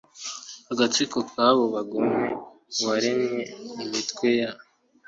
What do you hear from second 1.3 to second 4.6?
abo bagome uwaremye imitwe ya